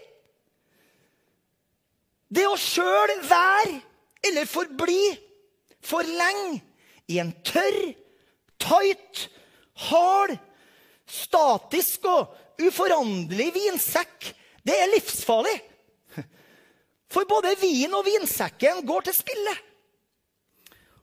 [2.28, 3.76] Det å sjøl være
[4.28, 5.00] eller forbli
[5.84, 6.60] for lenge
[7.10, 7.92] i en tørr,
[8.58, 9.26] tight,
[9.88, 10.34] hard,
[11.06, 14.32] statisk og uforanderlig vinsekk,
[14.66, 15.54] det er livsfarlig.
[17.12, 19.52] For både vin og vinsekken går til spille.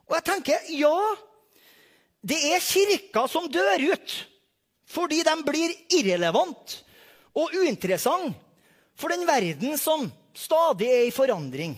[0.04, 0.98] Og jeg tenker, ja,
[2.20, 4.20] det er kirka som dør ut
[4.94, 6.74] fordi de blir irrelevant
[7.34, 8.36] og uinteressant
[8.94, 10.04] for den verden som
[10.36, 11.72] stadig er i forandring.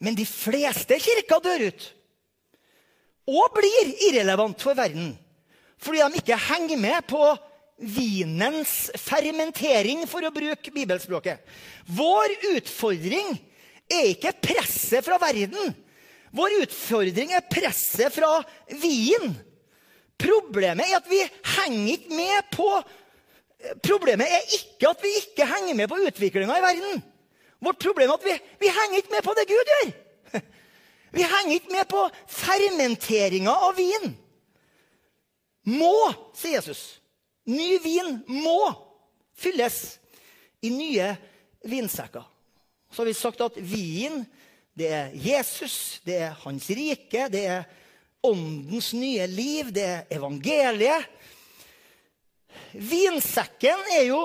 [0.00, 1.88] Men de fleste kirker dør ut
[3.30, 5.12] og blir irrelevant for verden
[5.80, 7.22] fordi de ikke henger med på
[7.80, 11.40] vinens fermentering, for å bruke bibelspråket.
[11.88, 13.30] Vår utfordring
[13.88, 15.72] er ikke presset fra verden.
[16.36, 18.42] Vår utfordring er presset fra
[18.82, 19.32] vin.
[20.20, 21.22] Problemet er at vi
[21.56, 22.72] henger ikke med på
[23.84, 27.02] Problemet er ikke at vi ikke henger med på utviklinga i verden.
[27.60, 29.92] Vårt problem er at vi, vi henger ikke med på det Gud gjør.
[31.10, 34.12] Vi henger ikke med på fermenteringa av vin.
[35.66, 35.94] Må,
[36.38, 37.00] sier Jesus.
[37.50, 38.70] Ny vin må
[39.34, 39.98] fylles
[40.62, 41.08] i nye
[41.66, 42.22] vinsekker.
[42.90, 44.22] Så har vi sagt at vin
[44.78, 47.66] det er Jesus, det er hans rike, det er
[48.24, 51.08] åndens nye liv, det er evangeliet.
[52.72, 54.22] Vinsekken er jo,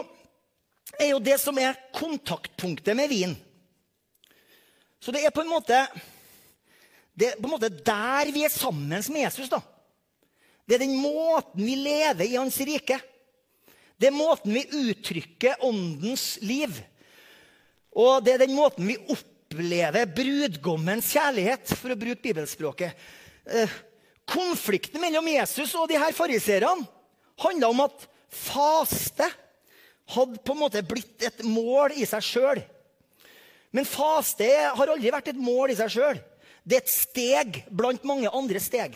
[0.99, 3.35] er jo det som er kontaktpunktet med vin.
[4.99, 5.85] Så det er på en måte
[7.15, 9.47] det er på en måte der vi er sammen med Jesus.
[9.49, 9.61] da.
[10.67, 12.97] Det er den måten vi lever i hans rike.
[13.95, 16.73] Det er måten vi uttrykker åndens liv.
[17.95, 22.91] Og det er den måten vi opplever brudgommens kjærlighet, for å bruke bibelspråket.
[23.47, 23.77] Eh,
[24.27, 26.83] konflikten mellom Jesus og de her fariseerne
[27.39, 29.29] handla om at faste
[30.13, 32.61] hadde på en måte blitt et mål i seg sjøl.
[33.75, 36.19] Men faste har aldri vært et mål i seg sjøl.
[36.63, 38.95] Det er et steg blant mange andre steg.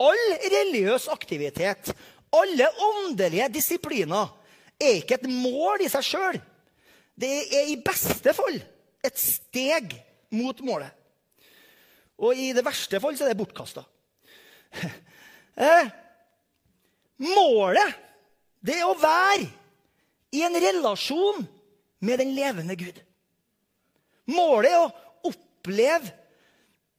[0.00, 1.92] All religiøs aktivitet,
[2.32, 4.32] alle åndelige disipliner,
[4.80, 6.40] er ikke et mål i seg sjøl.
[7.20, 8.56] Det er i beste fall
[9.04, 9.92] et steg
[10.32, 10.90] mot målet.
[12.20, 13.86] Og i det verste fall så er det bortkasta.
[15.60, 15.88] Eh,
[17.20, 17.96] målet,
[18.64, 19.50] det er å være
[20.30, 21.44] i en relasjon
[22.00, 22.96] med den levende Gud.
[24.30, 26.14] Målet er å oppleve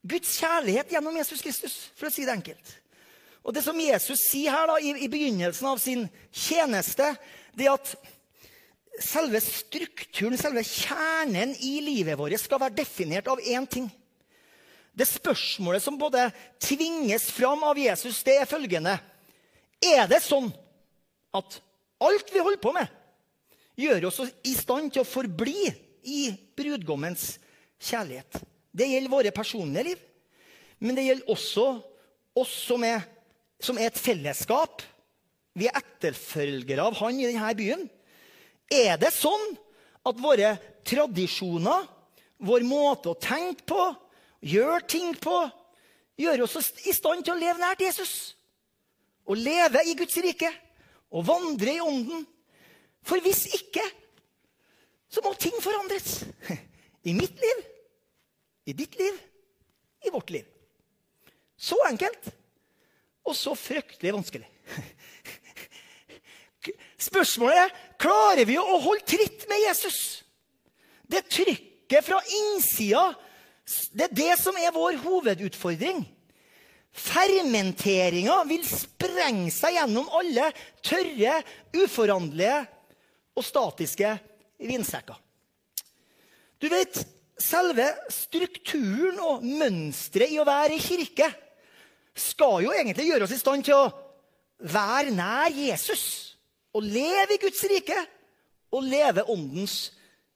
[0.01, 2.77] Guds kjærlighet gjennom Jesus Kristus, for å si det enkelt.
[3.41, 7.07] Og Det som Jesus sier her da, i, i begynnelsen av sin tjeneste,
[7.57, 7.93] det er at
[9.01, 13.87] selve strukturen, selve kjernen i livet vårt skal være definert av én ting.
[14.91, 16.27] Det spørsmålet som både
[16.61, 18.97] tvinges fram av Jesus, det er følgende
[19.81, 20.51] Er det sånn
[21.33, 21.55] at
[22.03, 22.89] alt vi holder på med,
[23.81, 25.69] gjør oss i stand til å forbli
[26.07, 26.21] i
[26.57, 27.35] brudgommens
[27.81, 28.41] kjærlighet?
[28.71, 30.03] Det gjelder våre personlige liv,
[30.81, 31.65] men det gjelder også
[32.41, 33.03] oss som er,
[33.61, 34.81] som er et fellesskap.
[35.57, 37.83] Vi er etterfølgere av han i denne byen.
[38.71, 39.51] Er det sånn
[40.07, 40.55] at våre
[40.87, 41.83] tradisjoner,
[42.41, 43.83] vår måte å tenke på,
[44.41, 45.43] gjøre ting på,
[46.21, 48.33] gjør oss i stand til å leve nært Jesus?
[49.27, 50.49] Å leve i Guds rike
[51.11, 52.23] og vandre i ånden?
[53.07, 53.83] For hvis ikke,
[55.11, 56.21] så må ting forandres.
[57.09, 57.67] I mitt liv
[58.65, 59.19] i ditt liv,
[60.05, 60.45] i vårt liv.
[61.57, 62.31] Så enkelt
[63.27, 64.47] og så fryktelig vanskelig.
[67.09, 69.99] Spørsmålet er klarer vi å holde tritt med Jesus.
[71.09, 73.11] Det trykket fra innsida,
[73.93, 76.03] det er det som er vår hovedutfordring.
[76.91, 80.49] Fermenteringa vil sprenge seg gjennom alle
[80.85, 81.37] tørre,
[81.77, 82.65] uforanderlige
[83.37, 84.11] og statiske
[84.61, 85.17] vinsekker.
[86.61, 86.99] Du vet,
[87.41, 91.29] selve strukturen og mønsteret i å være i kirke
[92.17, 93.89] skal jo egentlig gjøre oss i stand til å
[94.61, 96.03] være nær Jesus.
[96.71, 97.97] Og leve i Guds rike
[98.71, 99.91] og leve åndens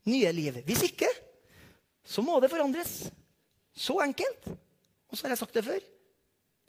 [0.09, 0.57] nye liv.
[0.67, 1.07] Hvis ikke,
[2.03, 3.05] så må det forandres.
[3.75, 4.49] Så enkelt.
[5.07, 5.83] Og så har jeg sagt det før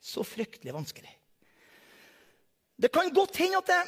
[0.07, 1.11] så fryktelig vanskelig.
[2.77, 3.81] Det kan godt hende at det,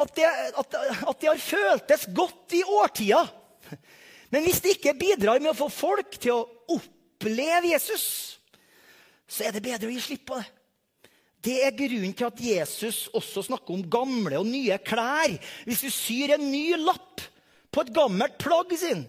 [0.00, 0.76] at det, at,
[1.08, 3.30] at det har føltes godt i årtier.
[4.30, 8.06] Men hvis det ikke bidrar med å få folk til å oppleve Jesus,
[9.30, 10.48] så er det bedre å gi slipp på det.
[11.40, 15.32] Det er grunnen til at Jesus også snakker om gamle og nye klær.
[15.64, 17.22] Hvis du syr en ny lapp
[17.72, 19.06] på et gammelt plagg sin,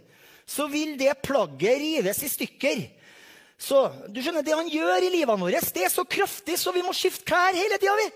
[0.47, 2.85] så vil det plagget rives i stykker.
[3.61, 6.81] Så du skjønner, Det han gjør i livet vårt, det er så kraftig, så vi
[6.85, 8.07] må skifte klær hele tida.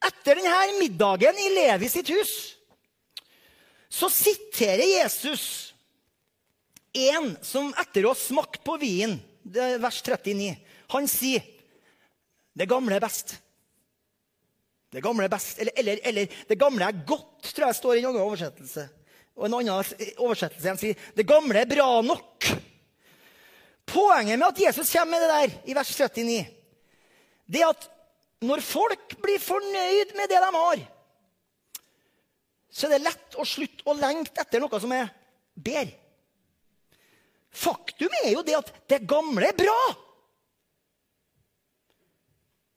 [0.00, 2.32] Etter denne middagen i Levi sitt hus
[3.90, 5.74] så siterer Jesus
[6.94, 9.18] en som etter å ha smakt på vinen,
[9.50, 10.54] er vers 39,
[10.94, 11.42] han sier
[12.54, 13.34] det gamle er best.
[14.90, 15.58] Det gamle er best.
[15.62, 18.86] Eller, eller, eller det gamle er godt, tror jeg står i en annen oversettelse.
[19.38, 22.50] Og en annen oversettelse han sier det gamle er bra nok.
[23.90, 26.42] Poenget med at Jesus kommer med det der i vers 39,
[27.50, 27.88] det er at
[28.40, 30.84] når folk blir fornøyd med det de har,
[32.70, 35.10] så er det lett å slutte å lengte etter noe som er
[35.54, 35.96] bedre.
[37.50, 39.78] Faktum er jo det at det gamle er bra,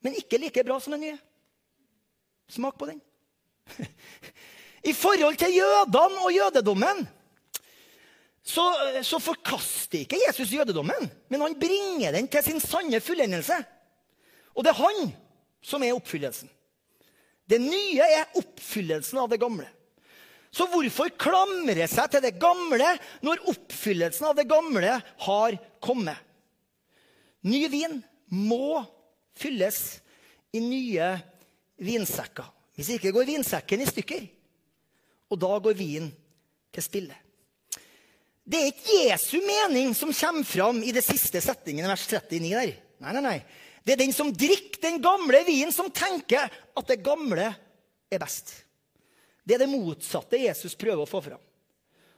[0.03, 1.20] men ikke like bra som det nye.
[2.51, 2.99] Smak på den.
[4.89, 7.05] I forhold til jødene og jødedommen
[8.43, 8.66] så,
[9.07, 13.55] så, forkaster ikke Jesus jødedommen, men han bringer den til sin sanne fullendelse.
[14.57, 15.14] Og det er han
[15.64, 16.51] som er oppfyllelsen.
[17.49, 19.68] Det nye er oppfyllelsen av det gamle.
[20.53, 22.91] Så hvorfor klamre seg til det gamle
[23.26, 26.20] når oppfyllelsen av det gamle har kommet?
[27.43, 27.97] Ny vin
[28.30, 28.84] må
[29.36, 29.80] fylles
[30.53, 31.09] i nye
[31.82, 32.45] vinsekker.
[32.78, 34.24] Hvis ikke går vinsekken i stykker.
[35.34, 36.14] Og da går vinen
[36.74, 37.18] til spille.
[38.43, 42.49] Det er ikke Jesu mening som kommer fram i det siste setningen i vers 39
[42.53, 42.74] der.
[43.03, 43.38] Nei, nei, nei.
[43.84, 47.49] Det er den som drikker den gamle vinen, som tenker at det gamle
[48.11, 48.53] er best.
[49.43, 51.41] Det er det motsatte Jesus prøver å få fram.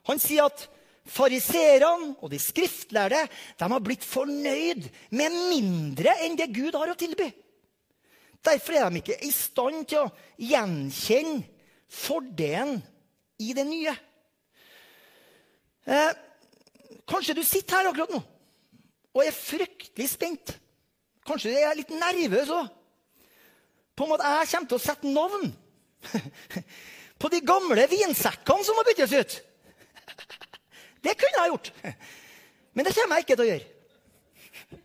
[0.06, 0.68] Han sier at
[1.10, 3.24] fariserene og de skriftlærde
[3.58, 4.86] de har blitt fornøyd
[5.18, 7.32] med mindre enn det Gud har å tilby.
[8.46, 11.42] Derfor er de ikke i stand til å gjenkjenne
[11.90, 12.78] fordelen
[13.42, 13.94] i det nye.
[15.86, 16.12] Eh,
[17.10, 18.22] kanskje du sitter her akkurat nå
[19.16, 20.58] og er fryktelig spent.
[21.26, 22.70] Kanskje jeg er litt nervøs òg.
[23.96, 25.52] På en måte jeg kommer til å sette navn
[27.22, 29.36] på de gamle vinsekkene som må byttes ut.
[31.06, 31.72] Det kunne jeg gjort.
[32.76, 34.82] Men det kommer jeg ikke til å gjøre.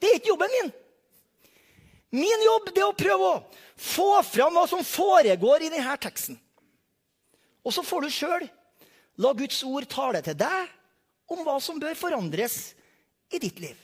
[0.00, 0.70] Det er ikke jobben min.
[2.20, 3.42] Min jobb er å prøve å
[3.80, 6.38] få fram hva som foregår i denne teksten.
[7.60, 8.46] Og så får du sjøl
[9.20, 10.72] la Guds ord tale til deg
[11.30, 12.72] om hva som bør forandres
[13.30, 13.76] i ditt liv.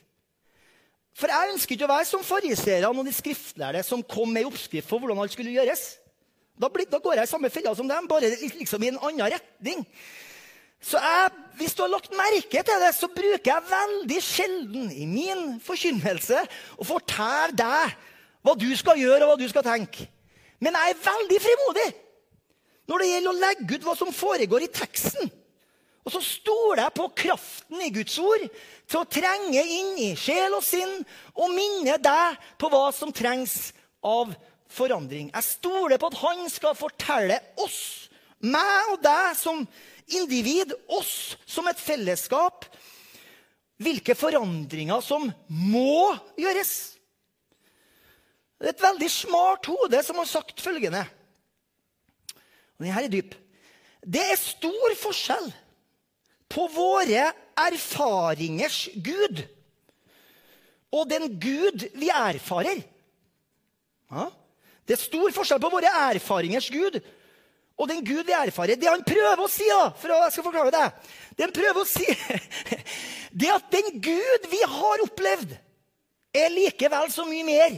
[1.17, 4.89] For jeg ønsker ikke å være som fariseerne og de skriftlærde som kom med oppskrift
[4.89, 5.95] for hvordan alt skulle gjøres.
[6.61, 9.33] Da, blir, da går jeg i samme fella som dem, bare liksom i en annen
[9.33, 9.85] retning.
[10.81, 15.07] Så jeg, Hvis du har lagt merke til det, så bruker jeg veldig sjelden i
[15.09, 16.43] min forkynnelse
[16.77, 17.95] å fortelle deg
[18.45, 20.05] hva du skal gjøre og hva du skal tenke.
[20.61, 21.87] Men jeg er veldig frimodig
[22.87, 25.33] når det gjelder å legge ut hva som foregår i teksten.
[26.07, 28.45] Og så stoler jeg på kraften i Guds ord
[28.87, 31.01] til å trenge inn i sjel og sinn
[31.35, 33.73] og minne deg på hva som trengs
[34.07, 34.33] av
[34.71, 35.31] forandring.
[35.35, 38.09] Jeg stoler på at han skal fortelle oss,
[38.45, 39.65] meg og deg som
[40.07, 42.69] individ, oss som et fellesskap,
[43.83, 46.73] hvilke forandringer som må gjøres.
[48.57, 51.05] Det er et veldig smart hode som har sagt følgende
[52.77, 53.35] og den her er dyp.
[54.05, 55.49] Det er stor forskjell
[56.53, 59.43] på våre erfaringers Gud
[60.95, 62.81] og den Gud vi erfarer.
[64.13, 64.29] Ja?
[64.87, 67.01] Det er stor forskjell på våre erfaringers Gud
[67.77, 68.79] og den Gud vi erfarer.
[68.79, 70.87] Det han prøver å si, da, for jeg skal forklare det,
[71.37, 72.07] det han prøver å si,
[73.43, 75.57] det at den Gud vi har opplevd,
[76.37, 77.77] er likevel så mye mer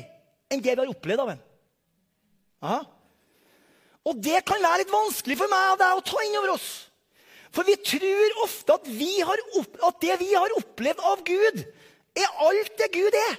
[0.50, 1.42] enn det vi har opplevd av ham.
[2.64, 2.78] Ja?
[4.08, 6.68] Og det kan være litt vanskelig for meg og deg å ta inn over oss.
[7.54, 11.62] For vi tror ofte at, at, det vi har opplevd av Gud,
[12.18, 13.36] er alt det Gud er.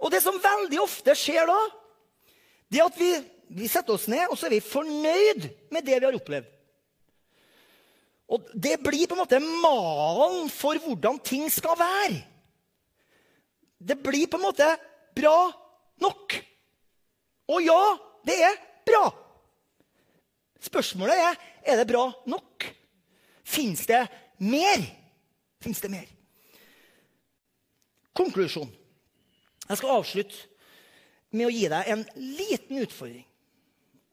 [0.00, 1.58] Og det som veldig ofte skjer da,
[2.70, 3.10] det er at vi,
[3.60, 6.48] vi setter oss ned og så er vi fornøyd med det vi har opplevd.
[8.30, 12.20] Og det blir på en måte malen for hvordan ting skal være.
[13.80, 14.68] Det blir på en måte
[15.16, 15.50] bra
[16.02, 16.36] nok.
[17.50, 17.80] Og ja,
[18.28, 19.02] det er bra.
[20.60, 22.66] Spørsmålet er er det bra nok.
[23.44, 24.04] Fins det
[24.38, 24.84] mer?
[25.60, 26.06] Fins det mer?
[28.16, 28.70] Konklusjon.
[29.68, 30.46] Jeg skal avslutte
[31.30, 33.26] med å gi deg en liten utfordring.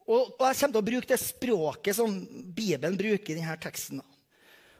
[0.08, 2.14] Og, jeg kommer til å bruke det språket som
[2.56, 4.00] Bibelen bruker i denne teksten.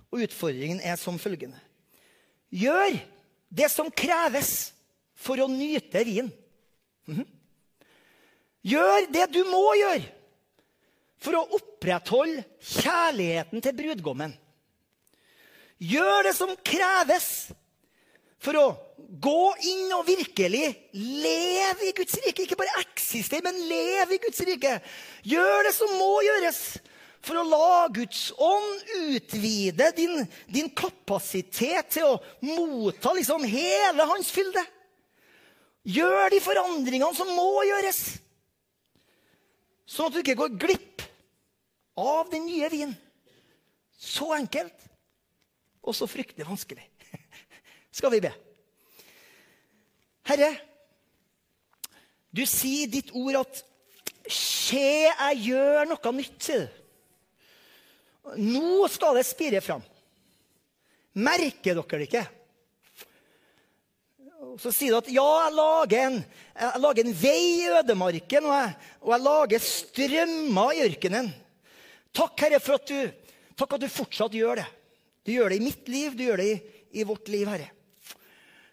[0.09, 1.59] Og utfordringen er som følgende.
[2.49, 2.97] Gjør
[3.53, 4.71] det som kreves
[5.19, 6.31] for å nyte vin.
[7.09, 7.27] Mm -hmm.
[8.63, 10.18] Gjør det du må gjøre
[11.23, 14.35] for å opprettholde kjærligheten til brudgommen.
[15.79, 17.49] Gjør det som kreves
[18.43, 18.67] for å
[19.23, 22.45] gå inn og virkelig leve i Guds rike.
[22.45, 24.79] Ikke bare eksistere, men leve i Guds rike.
[25.27, 26.63] Gjør det som må gjøres
[27.25, 34.31] for å la Guds ånd utvide din, din kapasitet til å motta liksom hele hans
[34.35, 34.63] fylde.
[35.89, 38.01] Gjør de forandringene som må gjøres,
[39.89, 41.08] sånn at du ikke går glipp
[41.99, 42.95] av den nye vinen.
[43.99, 44.87] Så enkelt
[45.83, 46.85] og så fryktelig vanskelig.
[47.99, 48.33] Skal vi be?
[50.29, 50.53] Herre,
[52.31, 53.65] du sier i ditt ord at
[54.29, 56.75] Skje, jeg gjør noe nytt, sier du.
[58.37, 59.81] Nå skal det spire fram.
[61.17, 62.25] Merker dere det ikke?
[64.61, 66.19] Så sier du at ja, jeg lager en,
[66.61, 71.31] jeg lager en vei i ødemarken, og jeg, og jeg lager strømmer i ørkenen.
[72.19, 74.67] Takk, Herre, for at du, takk at du fortsatt gjør det.
[75.23, 76.59] Du gjør det i mitt liv, du gjør det i,
[76.99, 77.71] i vårt liv, Herre.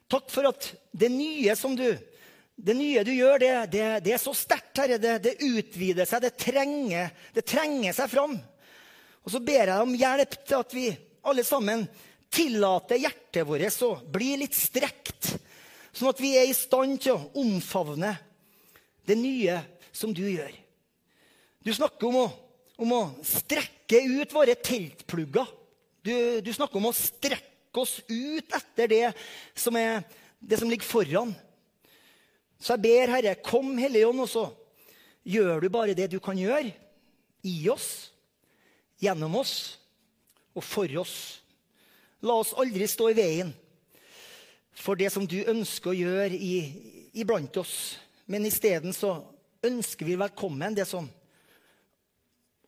[0.10, 1.88] Takk for at det nye som du
[2.56, 4.98] det nye du gjør, det, det, det er så sterkt, Herre.
[5.02, 8.38] Det, det, utvider seg, det trenger, det trenger seg fram.
[9.26, 10.86] Og så ber jeg om hjelp til at vi
[11.28, 11.84] alle sammen
[12.32, 15.34] tillater hjertet vårt å bli litt strekt.
[15.92, 18.14] Sånn at vi er i stand til å omfavne
[19.08, 19.60] det nye
[19.96, 20.52] som du gjør.
[21.66, 22.26] Du snakker om å,
[22.82, 25.50] om å strekke ut våre teltplugger.
[26.06, 29.06] Du, du, snakker om å strekke oss ut etter det
[29.58, 30.04] som, er,
[30.40, 31.34] det som ligger foran.
[32.60, 34.46] Så jeg ber, Herre, kom, Hellige Ånd, og så
[35.26, 36.74] gjør du bare det du kan gjøre.
[37.46, 38.10] I oss,
[39.02, 39.56] gjennom oss
[40.56, 41.16] og for oss.
[42.26, 43.52] La oss aldri stå i veien
[44.76, 46.38] for det som du ønsker å gjøre
[47.16, 47.96] iblant oss.
[48.26, 49.18] Men isteden så
[49.66, 51.08] ønsker vi velkommen det som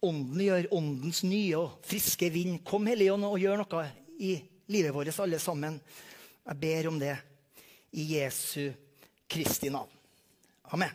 [0.07, 2.61] Ånden gjør, åndens nye og friske vind.
[2.67, 3.83] Kom, Hellige Ånd, og gjør noe
[4.23, 4.37] i
[4.71, 5.79] livet vårt, alle sammen.
[6.47, 7.15] Jeg ber om det
[7.97, 8.71] i Jesu
[9.27, 9.91] Kristi navn.
[10.71, 10.93] Amen.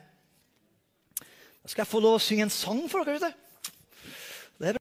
[1.62, 3.32] Da skal jeg få lov å synge en sang for dere.
[4.58, 4.78] ute.